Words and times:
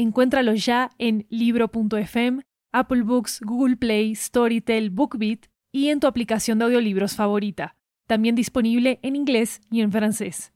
Encuéntralo 0.00 0.54
ya 0.54 0.88
en 0.98 1.26
libro.fm, 1.28 2.40
Apple 2.72 3.02
Books, 3.02 3.38
Google 3.44 3.76
Play, 3.76 4.14
Storytel, 4.14 4.88
BookBeat 4.88 5.48
y 5.72 5.88
en 5.88 6.00
tu 6.00 6.06
aplicación 6.06 6.58
de 6.58 6.64
audiolibros 6.64 7.14
favorita. 7.14 7.76
También 8.06 8.34
disponible 8.34 8.98
en 9.02 9.14
inglés 9.14 9.60
y 9.70 9.82
en 9.82 9.92
francés. 9.92 10.52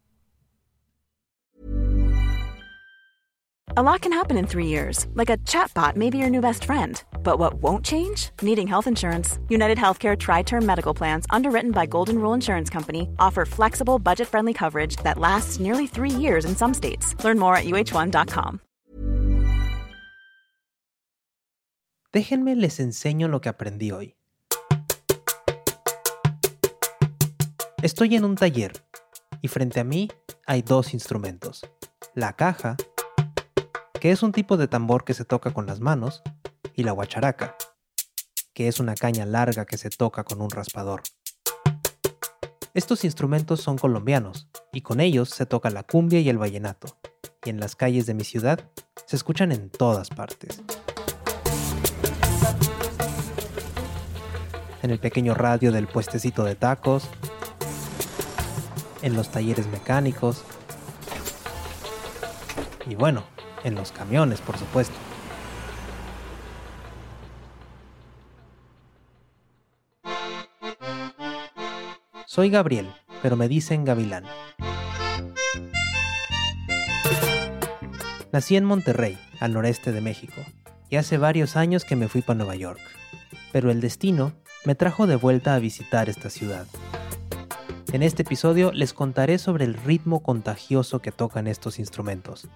A 3.77 3.83
lot 3.83 4.01
can 4.01 4.12
happen 4.15 4.39
in 4.39 4.47
three 4.47 4.69
years, 4.69 5.07
like 5.15 5.29
a 5.29 5.37
chatbot 5.45 5.95
may 5.95 6.09
be 6.09 6.17
your 6.17 6.31
new 6.31 6.41
best 6.41 6.65
friend. 6.65 7.03
But 7.23 7.39
what 7.39 7.61
won't 7.61 7.84
change? 7.84 8.31
Needing 8.41 8.67
health 8.67 8.87
insurance. 8.87 9.39
United 9.51 9.77
Healthcare 9.77 10.17
Tri 10.17 10.42
Term 10.42 10.65
Medical 10.65 10.95
Plans, 10.95 11.27
underwritten 11.29 11.73
by 11.73 11.84
Golden 11.84 12.19
Rule 12.19 12.33
Insurance 12.33 12.70
Company, 12.70 13.11
offer 13.19 13.45
flexible, 13.45 13.98
budget 13.98 14.27
friendly 14.27 14.55
coverage 14.55 14.97
that 15.03 15.19
lasts 15.19 15.61
nearly 15.61 15.87
three 15.87 16.09
years 16.09 16.47
in 16.47 16.56
some 16.56 16.73
states. 16.73 17.15
Learn 17.23 17.39
more 17.39 17.56
at 17.56 17.65
uh1.com. 17.65 18.61
Déjenme 22.15 22.55
les 22.55 22.79
enseño 22.79 23.27
lo 23.27 23.41
que 23.41 23.49
aprendí 23.49 23.91
hoy. 23.91 24.15
Estoy 27.83 28.15
en 28.15 28.25
un 28.25 28.37
taller 28.37 28.87
y 29.43 29.48
frente 29.48 29.81
a 29.81 29.84
mí 29.84 30.09
hay 30.47 30.62
dos 30.62 30.95
instrumentos. 30.95 31.69
La 32.15 32.34
caja, 32.34 32.77
que 34.01 34.12
es 34.12 34.23
un 34.23 34.31
tipo 34.31 34.56
de 34.56 34.69
tambor 34.69 35.03
que 35.03 35.12
se 35.12 35.25
toca 35.25 35.53
con 35.53 35.67
las 35.67 35.81
manos, 35.81 36.23
y 36.77 36.84
la 36.84 36.93
guacharaca, 36.93 37.56
que 38.53 38.69
es 38.69 38.78
una 38.78 38.95
caña 38.95 39.27
larga 39.27 39.65
que 39.65 39.77
se 39.77 39.91
toca 39.91 40.23
con 40.23 40.41
un 40.41 40.51
raspador. 40.51 41.03
Estos 42.75 43.05
instrumentos 43.05 43.61
son 43.61 43.77
colombianos 43.77 44.47
y 44.73 44.83
con 44.83 45.01
ellos 45.01 45.31
se 45.31 45.47
toca 45.47 45.69
la 45.69 45.83
cumbia 45.83 46.21
y 46.21 46.28
el 46.28 46.39
vallenato, 46.39 46.97
y 47.45 47.51
en 47.51 47.59
las 47.59 47.75
calles 47.75 48.06
de 48.06 48.15
mi 48.15 48.23
ciudad 48.23 48.71
se 49.05 49.17
escuchan 49.17 49.51
en 49.51 49.69
todas 49.69 50.11
partes. 50.11 50.62
En 54.85 54.91
el 54.91 54.99
pequeño 54.99 55.33
radio 55.33 55.73
del 55.73 55.87
puestecito 55.87 56.45
de 56.45 56.57
tacos, 56.57 57.09
en 59.01 59.17
los 59.17 59.31
talleres 59.31 59.67
mecánicos 59.69 60.45
y 62.87 62.95
bueno, 62.95 63.25
en 63.65 63.77
los 63.77 63.93
camiones, 63.93 64.43
por 64.43 64.59
supuesto. 64.59 64.95
Soy 72.27 72.51
Gabriel, 72.51 72.93
pero 73.23 73.37
me 73.37 73.49
dicen 73.49 73.87
Gavilán. 73.87 74.25
Nací 78.33 78.57
en 78.57 78.67
Monterrey, 78.67 79.19
al 79.41 79.55
noreste 79.55 79.93
de 79.93 80.03
México, 80.03 80.43
y 80.91 80.97
hace 80.97 81.17
varios 81.17 81.57
años 81.57 81.87
que 81.87 81.97
me 81.97 82.09
fui 82.09 82.21
para 82.21 82.37
Nueva 82.37 82.57
York. 82.57 82.81
Pero 83.51 83.71
el 83.71 83.81
destino 83.81 84.44
me 84.65 84.75
trajo 84.75 85.07
de 85.07 85.17
vuelta 85.17 85.55
a 85.55 85.59
visitar 85.59 86.09
esta 86.09 86.31
ciudad. 86.31 86.67
En 87.93 88.03
este 88.03 88.23
episodio 88.23 88.72
les 88.72 88.94
contaré 88.94 89.38
sobre 89.38 89.66
el 89.66 89.75
ritmo 89.75 90.22
contagioso 90.22 91.00
que 91.00 91.12
tocan 91.12 91.47
estos 91.47 91.78
instrumentos. 91.78 92.49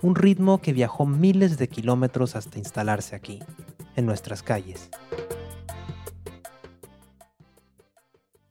Un 0.00 0.14
ritmo 0.14 0.60
que 0.60 0.72
viajó 0.72 1.06
miles 1.06 1.58
de 1.58 1.68
kilómetros 1.68 2.34
hasta 2.34 2.58
instalarse 2.58 3.14
aquí, 3.14 3.40
en 3.94 4.06
nuestras 4.06 4.42
calles. 4.42 4.88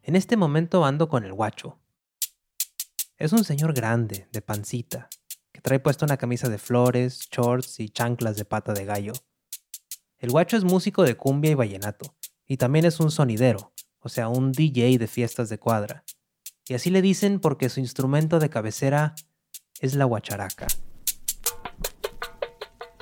En 0.03 0.15
este 0.15 0.37
momento 0.37 0.85
ando 0.85 1.09
con 1.09 1.23
el 1.23 1.33
guacho. 1.33 1.79
Es 3.17 3.33
un 3.33 3.43
señor 3.43 3.73
grande, 3.73 4.27
de 4.31 4.41
pancita, 4.41 5.09
que 5.51 5.61
trae 5.61 5.79
puesta 5.79 6.05
una 6.05 6.17
camisa 6.17 6.47
de 6.47 6.59
flores, 6.59 7.27
shorts 7.31 7.79
y 7.79 7.89
chanclas 7.89 8.35
de 8.35 8.45
pata 8.45 8.73
de 8.73 8.85
gallo. 8.85 9.13
El 10.19 10.29
guacho 10.29 10.57
es 10.57 10.63
músico 10.63 11.03
de 11.03 11.15
cumbia 11.15 11.51
y 11.51 11.55
vallenato, 11.55 12.15
y 12.47 12.57
también 12.57 12.85
es 12.85 12.99
un 12.99 13.11
sonidero, 13.11 13.73
o 13.99 14.09
sea, 14.09 14.27
un 14.27 14.51
DJ 14.51 14.97
de 14.97 15.07
fiestas 15.07 15.49
de 15.49 15.59
cuadra. 15.59 16.03
Y 16.67 16.73
así 16.73 16.89
le 16.89 17.01
dicen 17.01 17.39
porque 17.39 17.69
su 17.69 17.79
instrumento 17.79 18.39
de 18.39 18.49
cabecera 18.49 19.15
es 19.79 19.95
la 19.95 20.05
guacharaca. 20.05 20.67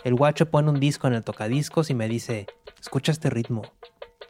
El 0.03 0.15
guacho 0.15 0.49
pone 0.49 0.69
un 0.69 0.79
disco 0.79 1.07
en 1.07 1.13
el 1.13 1.23
tocadiscos 1.23 1.89
y 1.89 1.93
me 1.93 2.07
dice, 2.07 2.47
escucha 2.79 3.11
este 3.11 3.29
ritmo. 3.29 3.61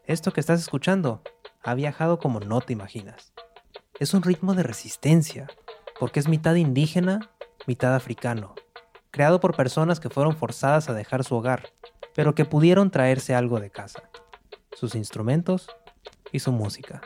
Esto 0.05 0.33
que 0.33 0.41
estás 0.41 0.59
escuchando 0.59 1.22
ha 1.63 1.73
viajado 1.75 2.19
como 2.19 2.41
no 2.41 2.59
te 2.59 2.73
imaginas. 2.73 3.33
Es 3.99 4.13
un 4.13 4.23
ritmo 4.23 4.53
de 4.53 4.63
resistencia, 4.63 5.47
porque 5.99 6.19
es 6.19 6.28
mitad 6.28 6.55
indígena, 6.55 7.31
mitad 7.67 7.95
africano, 7.95 8.55
creado 9.11 9.39
por 9.39 9.55
personas 9.55 9.99
que 9.99 10.09
fueron 10.09 10.35
forzadas 10.35 10.89
a 10.89 10.93
dejar 10.93 11.23
su 11.23 11.35
hogar, 11.35 11.69
pero 12.13 12.35
que 12.35 12.43
pudieron 12.43 12.91
traerse 12.91 13.33
algo 13.33 13.59
de 13.61 13.69
casa 13.69 14.10
sus 14.81 14.96
instrumentos 14.96 15.68
y 16.31 16.40
su 16.40 16.52
música. 16.52 17.03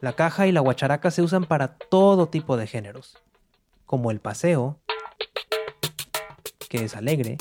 La 0.00 0.14
caja 0.14 0.48
y 0.48 0.52
la 0.52 0.58
guacharaca 0.60 1.12
se 1.12 1.22
usan 1.22 1.44
para 1.44 1.76
todo 1.76 2.28
tipo 2.28 2.56
de 2.56 2.66
géneros, 2.66 3.16
como 3.86 4.10
el 4.10 4.18
paseo, 4.18 4.80
que 6.68 6.84
es 6.84 6.96
alegre, 6.96 7.38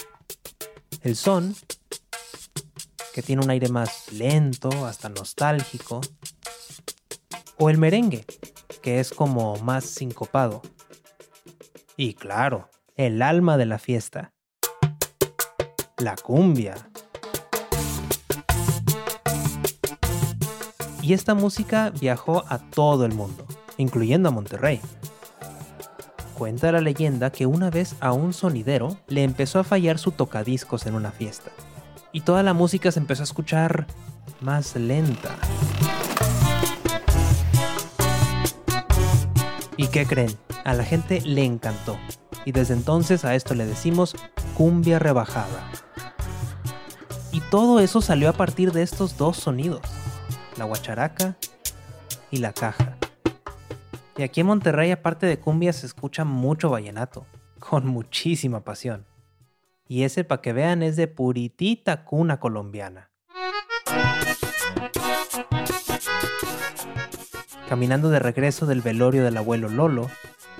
el 1.01 1.15
son, 1.15 1.55
que 3.11 3.23
tiene 3.23 3.43
un 3.43 3.49
aire 3.49 3.69
más 3.69 4.13
lento, 4.13 4.85
hasta 4.85 5.09
nostálgico, 5.09 6.01
o 7.57 7.71
el 7.71 7.79
merengue, 7.79 8.27
que 8.83 8.99
es 8.99 9.09
como 9.09 9.55
más 9.63 9.83
sincopado. 9.83 10.61
Y 11.97 12.13
claro, 12.13 12.69
el 12.93 13.23
alma 13.23 13.57
de 13.57 13.65
la 13.65 13.79
fiesta, 13.79 14.31
la 15.97 16.15
cumbia. 16.17 16.88
Y 21.09 21.13
esta 21.13 21.33
música 21.33 21.89
viajó 21.89 22.43
a 22.49 22.59
todo 22.59 23.03
el 23.03 23.15
mundo, 23.15 23.43
incluyendo 23.77 24.29
a 24.29 24.31
Monterrey. 24.31 24.79
Cuenta 26.37 26.71
la 26.71 26.81
leyenda 26.81 27.31
que 27.31 27.47
una 27.47 27.71
vez 27.71 27.95
a 27.99 28.11
un 28.11 28.31
sonidero 28.31 28.95
le 29.07 29.23
empezó 29.23 29.57
a 29.57 29.63
fallar 29.63 29.97
su 29.97 30.11
tocadiscos 30.11 30.85
en 30.85 30.93
una 30.93 31.09
fiesta, 31.09 31.49
y 32.11 32.21
toda 32.21 32.43
la 32.43 32.53
música 32.53 32.91
se 32.91 32.99
empezó 32.99 33.23
a 33.23 33.25
escuchar 33.25 33.87
más 34.39 34.75
lenta. 34.75 35.35
¿Y 39.77 39.87
qué 39.87 40.05
creen? 40.05 40.37
A 40.63 40.75
la 40.75 40.83
gente 40.83 41.21
le 41.21 41.43
encantó, 41.43 41.97
y 42.45 42.51
desde 42.51 42.75
entonces 42.75 43.25
a 43.25 43.33
esto 43.33 43.55
le 43.55 43.65
decimos 43.65 44.15
cumbia 44.53 44.99
rebajada. 44.99 45.71
Y 47.31 47.41
todo 47.49 47.79
eso 47.79 47.99
salió 47.99 48.29
a 48.29 48.33
partir 48.33 48.73
de 48.73 48.83
estos 48.83 49.17
dos 49.17 49.37
sonidos 49.37 49.81
la 50.59 50.65
guacharaca 50.65 51.37
y 52.29 52.37
la 52.37 52.53
caja. 52.53 52.97
Y 54.17 54.23
aquí 54.23 54.41
en 54.41 54.47
Monterrey, 54.47 54.91
aparte 54.91 55.25
de 55.25 55.39
cumbia, 55.39 55.73
se 55.73 55.85
escucha 55.85 56.25
mucho 56.25 56.69
vallenato, 56.69 57.25
con 57.57 57.87
muchísima 57.87 58.63
pasión. 58.63 59.05
Y 59.87 60.03
ese, 60.03 60.23
para 60.23 60.41
que 60.41 60.53
vean, 60.53 60.83
es 60.83 60.97
de 60.97 61.07
puritita 61.07 62.03
cuna 62.03 62.39
colombiana. 62.39 63.09
Caminando 67.67 68.09
de 68.09 68.19
regreso 68.19 68.65
del 68.65 68.81
velorio 68.81 69.23
del 69.23 69.37
abuelo 69.37 69.69
Lolo, 69.69 70.09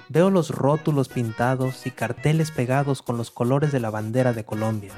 veo 0.08 0.30
los 0.30 0.52
rótulos 0.52 1.10
pintados 1.10 1.86
y 1.86 1.92
carteles 1.92 2.52
pegados 2.52 3.02
con 3.02 3.18
los 3.18 3.32
colores 3.32 3.72
de 3.72 3.80
la 3.80 3.90
bandera 3.90 4.32
de 4.32 4.46
Colombia. 4.46 4.94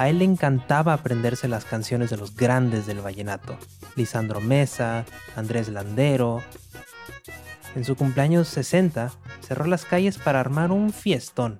A 0.00 0.08
él 0.08 0.20
le 0.20 0.24
encantaba 0.24 0.94
aprenderse 0.94 1.46
las 1.46 1.66
canciones 1.66 2.08
de 2.08 2.16
los 2.16 2.34
grandes 2.34 2.86
del 2.86 3.02
vallenato, 3.02 3.58
Lisandro 3.96 4.40
Mesa, 4.40 5.04
Andrés 5.36 5.68
Landero. 5.68 6.42
En 7.76 7.84
su 7.84 7.96
cumpleaños 7.96 8.48
60, 8.48 9.12
cerró 9.42 9.66
las 9.66 9.84
calles 9.84 10.16
para 10.16 10.40
armar 10.40 10.72
un 10.72 10.94
fiestón, 10.94 11.58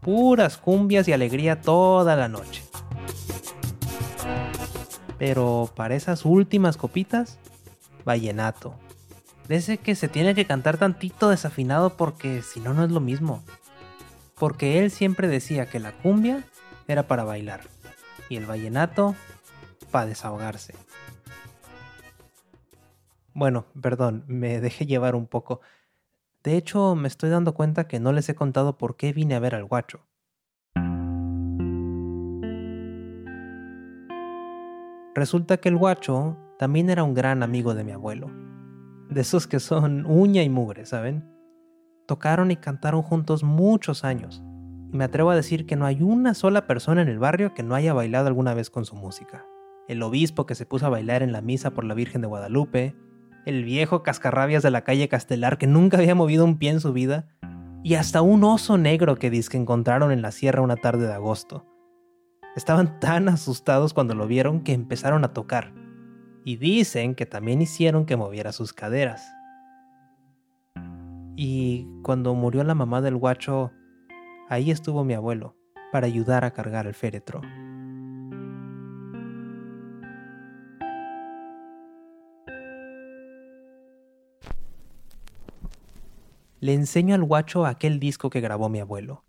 puras 0.00 0.56
cumbias 0.56 1.08
y 1.08 1.12
alegría 1.12 1.60
toda 1.60 2.16
la 2.16 2.26
noche. 2.26 2.62
Pero 5.18 5.70
para 5.76 5.94
esas 5.94 6.24
últimas 6.24 6.78
copitas, 6.78 7.38
vallenato. 8.06 8.74
De 9.46 9.56
ese 9.56 9.76
que 9.76 9.94
se 9.94 10.08
tiene 10.08 10.34
que 10.34 10.46
cantar 10.46 10.78
tantito 10.78 11.28
desafinado 11.28 11.98
porque 11.98 12.40
si 12.40 12.60
no, 12.60 12.72
no 12.72 12.82
es 12.82 12.90
lo 12.90 13.00
mismo. 13.00 13.44
Porque 14.36 14.78
él 14.78 14.90
siempre 14.90 15.28
decía 15.28 15.66
que 15.66 15.80
la 15.80 15.92
cumbia 15.92 16.44
era 16.88 17.06
para 17.06 17.24
bailar 17.24 17.73
y 18.28 18.36
el 18.36 18.46
vallenato 18.46 19.14
para 19.90 20.06
desahogarse. 20.06 20.74
Bueno, 23.32 23.66
perdón, 23.80 24.24
me 24.28 24.60
dejé 24.60 24.86
llevar 24.86 25.14
un 25.14 25.26
poco. 25.26 25.60
De 26.44 26.56
hecho, 26.56 26.94
me 26.94 27.08
estoy 27.08 27.30
dando 27.30 27.54
cuenta 27.54 27.88
que 27.88 27.98
no 27.98 28.12
les 28.12 28.28
he 28.28 28.34
contado 28.34 28.78
por 28.78 28.96
qué 28.96 29.12
vine 29.12 29.34
a 29.34 29.40
ver 29.40 29.54
al 29.54 29.64
guacho. 29.64 30.00
Resulta 35.14 35.58
que 35.58 35.68
el 35.68 35.76
guacho 35.76 36.36
también 36.58 36.90
era 36.90 37.04
un 37.04 37.14
gran 37.14 37.42
amigo 37.42 37.74
de 37.74 37.84
mi 37.84 37.92
abuelo. 37.92 38.30
De 39.08 39.20
esos 39.20 39.46
que 39.46 39.60
son 39.60 40.06
uña 40.06 40.42
y 40.42 40.48
mugre, 40.48 40.86
¿saben? 40.86 41.24
Tocaron 42.06 42.50
y 42.50 42.56
cantaron 42.56 43.02
juntos 43.02 43.42
muchos 43.42 44.04
años. 44.04 44.42
Me 44.94 45.02
atrevo 45.02 45.30
a 45.30 45.34
decir 45.34 45.66
que 45.66 45.74
no 45.74 45.86
hay 45.86 46.02
una 46.02 46.34
sola 46.34 46.68
persona 46.68 47.02
en 47.02 47.08
el 47.08 47.18
barrio 47.18 47.52
que 47.52 47.64
no 47.64 47.74
haya 47.74 47.92
bailado 47.92 48.28
alguna 48.28 48.54
vez 48.54 48.70
con 48.70 48.84
su 48.84 48.94
música. 48.94 49.44
El 49.88 50.00
obispo 50.04 50.46
que 50.46 50.54
se 50.54 50.66
puso 50.66 50.86
a 50.86 50.88
bailar 50.88 51.24
en 51.24 51.32
la 51.32 51.40
misa 51.40 51.72
por 51.72 51.82
la 51.82 51.94
Virgen 51.94 52.20
de 52.20 52.28
Guadalupe, 52.28 52.94
el 53.44 53.64
viejo 53.64 54.04
cascarrabias 54.04 54.62
de 54.62 54.70
la 54.70 54.84
calle 54.84 55.08
Castelar 55.08 55.58
que 55.58 55.66
nunca 55.66 55.96
había 55.96 56.14
movido 56.14 56.44
un 56.44 56.58
pie 56.58 56.70
en 56.70 56.78
su 56.78 56.92
vida, 56.92 57.26
y 57.82 57.94
hasta 57.94 58.22
un 58.22 58.44
oso 58.44 58.78
negro 58.78 59.16
que 59.16 59.30
dice 59.30 59.50
que 59.50 59.56
encontraron 59.56 60.12
en 60.12 60.22
la 60.22 60.30
sierra 60.30 60.62
una 60.62 60.76
tarde 60.76 61.08
de 61.08 61.12
agosto. 61.12 61.66
Estaban 62.54 63.00
tan 63.00 63.28
asustados 63.28 63.94
cuando 63.94 64.14
lo 64.14 64.28
vieron 64.28 64.62
que 64.62 64.74
empezaron 64.74 65.24
a 65.24 65.32
tocar, 65.32 65.72
y 66.44 66.54
dicen 66.54 67.16
que 67.16 67.26
también 67.26 67.60
hicieron 67.60 68.06
que 68.06 68.16
moviera 68.16 68.52
sus 68.52 68.72
caderas. 68.72 69.26
Y 71.34 71.88
cuando 72.04 72.32
murió 72.36 72.62
la 72.62 72.76
mamá 72.76 73.00
del 73.00 73.16
guacho, 73.16 73.72
ahí 74.54 74.70
estuvo 74.70 75.04
mi 75.04 75.14
abuelo 75.14 75.56
para 75.90 76.06
ayudar 76.06 76.44
a 76.44 76.52
cargar 76.52 76.86
el 76.86 76.94
féretro. 76.94 77.40
Le 86.60 86.72
enseño 86.72 87.14
al 87.14 87.24
guacho 87.24 87.66
aquel 87.66 87.98
disco 88.00 88.30
que 88.30 88.40
grabó 88.40 88.68
mi 88.68 88.80
abuelo. 88.80 89.24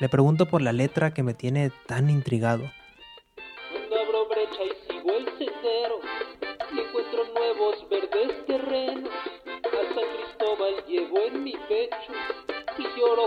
Le 0.00 0.08
pregunto 0.08 0.46
por 0.46 0.60
la 0.60 0.72
letra 0.72 1.14
que 1.14 1.22
me 1.22 1.34
tiene 1.34 1.70
tan 1.86 2.10
intrigado. 2.10 2.64
Abro 4.02 4.28
brecha 4.28 4.64
y 4.64 4.92
sigo 4.92 5.10
el 5.12 5.24
sendero, 5.38 6.00
encuentro 6.72 7.24
nuevos 7.32 7.88
verdes 7.88 8.46
terrenos. 8.46 9.29
San 9.94 10.04
Cristóbal 10.16 10.74
en 10.88 11.44
mi 11.44 11.52
pecho 11.52 12.12
y 12.78 12.84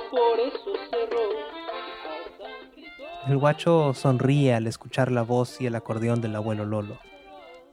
por 0.09 0.39
esos. 0.39 0.79
El 3.27 3.37
guacho 3.37 3.93
sonríe 3.93 4.53
al 4.53 4.67
escuchar 4.67 5.11
la 5.11 5.21
voz 5.21 5.61
y 5.61 5.65
el 5.65 5.75
acordeón 5.75 6.21
del 6.21 6.35
abuelo 6.35 6.65
Lolo. 6.65 6.99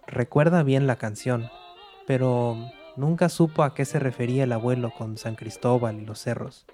Recuerda 0.06 0.62
bien 0.62 0.86
la 0.86 0.96
canción, 0.96 1.50
pero 2.06 2.56
nunca 2.96 3.28
supo 3.28 3.62
a 3.62 3.74
qué 3.74 3.84
se 3.84 3.98
refería 3.98 4.44
el 4.44 4.52
abuelo 4.52 4.92
con 4.96 5.16
San 5.16 5.34
Cristóbal 5.34 6.00
y 6.00 6.06
los 6.06 6.20
cerros. 6.20 6.66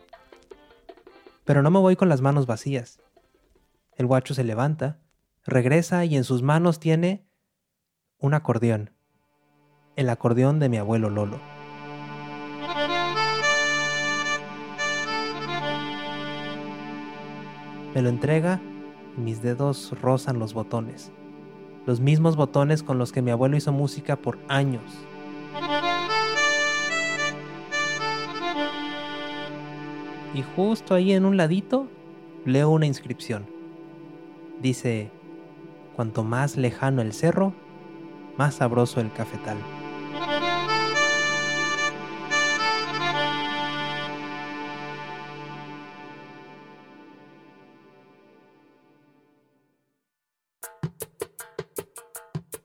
Pero 1.45 1.63
no 1.63 1.71
me 1.71 1.79
voy 1.79 1.97
con 1.97 2.09
las 2.09 2.21
manos 2.21 2.47
vacías. 2.47 3.01
El 3.97 4.07
guacho 4.07 4.35
se 4.35 4.45
levanta, 4.45 4.99
regresa 5.45 6.05
y 6.05 6.17
en 6.17 6.25
sus 6.25 6.43
manos 6.43 6.81
tiene 6.81 7.27
un 8.19 8.35
acordeón. 8.35 8.91
El 9.97 10.11
acordeón 10.11 10.59
de 10.59 10.69
mi 10.69 10.77
abuelo 10.77 11.09
Lolo. 11.09 11.56
Me 17.97 18.03
lo 18.03 18.11
entrega 18.11 18.61
y 19.17 19.23
mis 19.23 19.41
dedos 19.41 19.95
rozan 20.03 20.39
los 20.39 20.53
botones. 20.53 21.13
Los 21.87 21.99
mismos 21.99 22.37
botones 22.37 22.83
con 22.83 22.99
los 22.99 23.11
que 23.11 23.23
mi 23.23 23.31
abuelo 23.31 23.57
hizo 23.57 23.73
música 23.73 24.17
por 24.17 24.39
años. 24.49 24.83
Y 30.35 30.43
justo 30.55 30.95
ahí 30.95 31.13
en 31.15 31.25
un 31.25 31.39
ladito 31.39 31.87
leo 32.45 32.69
una 32.69 32.85
inscripción. 32.85 33.47
Dice, 34.61 35.11
cuanto 35.95 36.23
más 36.23 36.59
lejano 36.59 37.01
el 37.01 37.15
cerro, 37.15 37.55
más 38.37 38.57
sabroso 38.57 39.01
el 39.01 39.11
cafetal. 39.11 39.57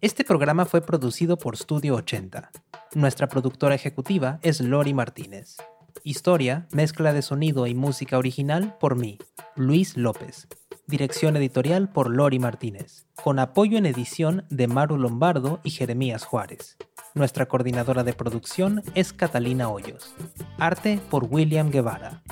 Este 0.02 0.24
programa 0.24 0.66
fue 0.66 0.82
producido 0.82 1.38
por 1.38 1.56
Studio 1.56 1.94
80. 1.94 2.50
Nuestra 2.96 3.28
productora 3.28 3.76
ejecutiva 3.76 4.40
es 4.42 4.60
Lori 4.60 4.96
Martínez. 4.96 5.58
Historia, 6.04 6.68
mezcla 6.72 7.14
de 7.14 7.22
sonido 7.22 7.68
y 7.68 7.76
música 7.76 8.18
original 8.18 8.76
por 8.80 8.96
mí, 8.96 9.20
Luis 9.56 9.98
López. 9.98 10.48
Dirección 10.88 11.38
editorial 11.38 11.92
por 11.92 12.10
Lori 12.10 12.40
Martínez. 12.40 13.06
Con 13.14 13.38
apoyo 13.38 13.78
en 13.78 13.86
edición 13.86 14.44
de 14.50 14.66
Maru 14.66 14.98
Lombardo 14.98 15.60
y 15.64 15.70
Jeremías 15.70 16.26
Juárez. 16.26 16.78
Nuestra 17.14 17.46
coordinadora 17.46 18.04
de 18.04 18.14
producción 18.14 18.82
es 18.96 19.14
Catalina 19.14 19.70
Hoyos. 19.70 20.16
Arte 20.58 21.00
por 21.12 21.26
William 21.26 21.70
Guevara. 21.70 22.24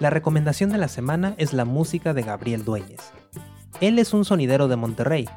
La 0.00 0.10
recomendación 0.10 0.70
de 0.70 0.78
la 0.78 0.88
semana 0.88 1.36
es 1.38 1.52
la 1.52 1.64
música 1.64 2.14
de 2.14 2.22
Gabriel 2.22 2.64
Dueñez. 2.64 3.12
Él 3.80 4.00
es 4.00 4.12
un 4.12 4.24
sonidero 4.24 4.66
de 4.66 4.74
Monterrey 4.74 5.28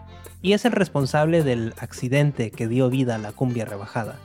y 0.43 0.51
es 0.51 0.65
el 0.65 0.73
responsable 0.73 1.41
del 1.41 1.73
accidente 1.79 2.51
que 2.51 2.67
dio 2.67 2.89
vida 2.89 3.15
a 3.15 3.17
la 3.17 3.31
cumbia 3.31 3.65
rebajada. 3.65 4.19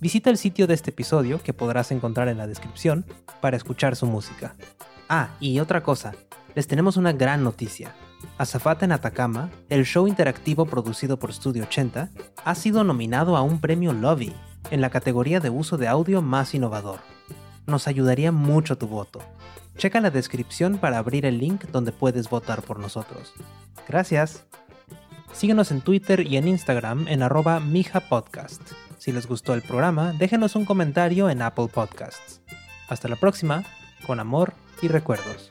Visita 0.00 0.30
el 0.30 0.38
sitio 0.38 0.66
de 0.66 0.74
este 0.74 0.90
episodio, 0.90 1.42
que 1.42 1.52
podrás 1.52 1.90
encontrar 1.90 2.28
en 2.28 2.38
la 2.38 2.46
descripción, 2.46 3.04
para 3.40 3.56
escuchar 3.56 3.96
su 3.96 4.06
música. 4.06 4.54
Ah, 5.08 5.30
y 5.40 5.58
otra 5.58 5.82
cosa, 5.82 6.14
les 6.54 6.68
tenemos 6.68 6.96
una 6.96 7.12
gran 7.12 7.42
noticia. 7.42 7.92
Azafata 8.38 8.84
en 8.84 8.92
Atacama, 8.92 9.50
el 9.68 9.84
show 9.84 10.06
interactivo 10.06 10.66
producido 10.66 11.18
por 11.18 11.32
Studio 11.34 11.64
80, 11.64 12.10
ha 12.44 12.54
sido 12.54 12.84
nominado 12.84 13.36
a 13.36 13.42
un 13.42 13.60
premio 13.60 13.92
Lobby 13.92 14.32
en 14.70 14.80
la 14.80 14.90
categoría 14.90 15.40
de 15.40 15.50
uso 15.50 15.76
de 15.76 15.88
audio 15.88 16.22
más 16.22 16.54
innovador. 16.54 17.00
Nos 17.66 17.88
ayudaría 17.88 18.30
mucho 18.30 18.78
tu 18.78 18.86
voto. 18.86 19.20
Checa 19.76 20.00
la 20.00 20.10
descripción 20.10 20.78
para 20.78 20.98
abrir 20.98 21.26
el 21.26 21.38
link 21.38 21.64
donde 21.72 21.90
puedes 21.90 22.30
votar 22.30 22.62
por 22.62 22.78
nosotros. 22.78 23.32
Gracias. 23.88 24.44
Síguenos 25.32 25.70
en 25.70 25.80
Twitter 25.80 26.26
y 26.26 26.36
en 26.36 26.48
Instagram 26.48 27.08
en 27.08 27.22
arroba 27.22 27.60
mijapodcast. 27.60 28.60
Si 28.98 29.12
les 29.12 29.26
gustó 29.26 29.54
el 29.54 29.62
programa, 29.62 30.12
déjenos 30.12 30.56
un 30.56 30.64
comentario 30.64 31.30
en 31.30 31.40
Apple 31.40 31.68
Podcasts. 31.72 32.42
Hasta 32.88 33.08
la 33.08 33.16
próxima, 33.16 33.64
con 34.06 34.20
amor 34.20 34.52
y 34.82 34.88
recuerdos. 34.88 35.48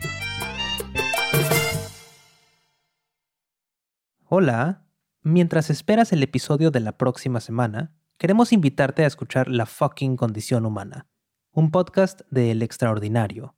Hola, 4.25 4.85
mientras 5.23 5.71
esperas 5.71 6.13
el 6.13 6.21
episodio 6.21 6.69
de 6.69 6.81
la 6.81 6.97
próxima 6.97 7.39
semana, 7.39 7.95
queremos 8.19 8.53
invitarte 8.53 9.03
a 9.03 9.07
escuchar 9.07 9.47
La 9.47 9.65
fucking 9.65 10.17
condición 10.17 10.67
humana, 10.67 11.07
un 11.51 11.71
podcast 11.71 12.21
de 12.29 12.51
El 12.51 12.61
Extraordinario. 12.61 13.55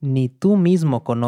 Ni 0.00 0.28
tú 0.28 0.56
mismo 0.56 1.04
conoces 1.04 1.27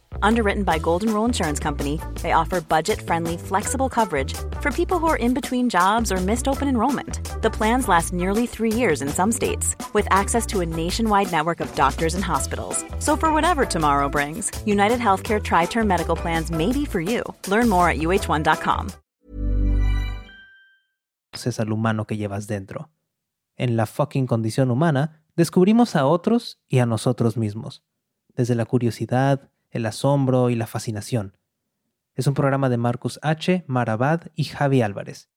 Underwritten 0.21 0.63
by 0.63 0.79
Golden 0.79 1.13
Rule 1.13 1.25
Insurance 1.25 1.59
Company, 1.59 1.99
they 2.21 2.33
offer 2.33 2.61
budget 2.61 3.01
friendly, 3.01 3.37
flexible 3.37 3.89
coverage 3.89 4.33
for 4.61 4.71
people 4.71 4.99
who 4.99 5.07
are 5.07 5.17
in 5.17 5.33
between 5.33 5.69
jobs 5.69 6.11
or 6.11 6.17
missed 6.17 6.47
open 6.47 6.67
enrollment. 6.67 7.19
The 7.41 7.49
plans 7.49 7.87
last 7.87 8.13
nearly 8.13 8.47
three 8.47 8.71
years 8.71 9.01
in 9.01 9.09
some 9.09 9.31
states, 9.31 9.75
with 9.93 10.07
access 10.11 10.45
to 10.47 10.61
a 10.61 10.65
nationwide 10.65 11.31
network 11.31 11.59
of 11.59 11.73
doctors 11.75 12.15
and 12.15 12.23
hospitals. 12.23 12.83
So, 12.99 13.15
for 13.17 13.31
whatever 13.33 13.65
tomorrow 13.65 14.09
brings, 14.09 14.51
United 14.65 14.99
Healthcare 14.99 15.41
Tri 15.41 15.65
Term 15.65 15.87
Medical 15.87 16.15
Plans 16.15 16.51
may 16.51 16.71
be 16.71 16.85
for 16.85 17.01
you. 17.01 17.23
Learn 17.47 17.69
more 17.69 17.89
at 17.89 17.97
uh1.com. 17.97 18.89
Es 21.33 21.59
al 21.59 21.71
humano 21.71 22.05
que 22.05 22.17
llevas 22.17 22.47
dentro. 22.47 22.89
En 23.57 23.77
la 23.77 23.85
fucking 23.85 24.27
condición 24.27 24.69
humana, 24.69 25.23
descubrimos 25.35 25.95
a 25.95 26.05
otros 26.05 26.59
y 26.67 26.79
a 26.79 26.85
nosotros 26.85 27.37
mismos, 27.37 27.83
desde 28.35 28.55
la 28.55 28.65
curiosidad, 28.65 29.49
el 29.71 29.85
asombro 29.85 30.49
y 30.49 30.55
la 30.55 30.67
fascinación. 30.67 31.37
Es 32.15 32.27
un 32.27 32.33
programa 32.33 32.69
de 32.69 32.77
Marcus 32.77 33.19
H., 33.21 33.63
Marabad 33.67 34.27
y 34.35 34.43
Javi 34.43 34.81
Álvarez. 34.81 35.29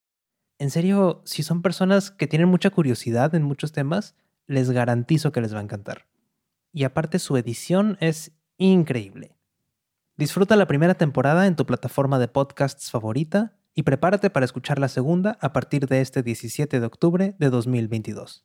En 0.58 0.70
serio, 0.70 1.22
si 1.24 1.42
son 1.42 1.62
personas 1.62 2.10
que 2.10 2.26
tienen 2.26 2.48
mucha 2.48 2.70
curiosidad 2.70 3.34
en 3.34 3.42
muchos 3.42 3.72
temas, 3.72 4.14
les 4.46 4.70
garantizo 4.70 5.32
que 5.32 5.40
les 5.40 5.54
va 5.54 5.60
a 5.60 5.62
encantar. 5.62 6.06
Y 6.72 6.84
aparte 6.84 7.18
su 7.18 7.36
edición 7.36 7.96
es 8.00 8.32
increíble. 8.58 9.36
Disfruta 10.16 10.56
la 10.56 10.66
primera 10.66 10.94
temporada 10.94 11.46
en 11.46 11.56
tu 11.56 11.66
plataforma 11.66 12.18
de 12.18 12.28
podcasts 12.28 12.90
favorita 12.90 13.56
y 13.74 13.82
prepárate 13.82 14.30
para 14.30 14.46
escuchar 14.46 14.78
la 14.78 14.88
segunda 14.88 15.38
a 15.40 15.52
partir 15.52 15.86
de 15.88 16.00
este 16.00 16.22
17 16.22 16.78
de 16.78 16.86
octubre 16.86 17.34
de 17.38 17.50
2022. 17.50 18.44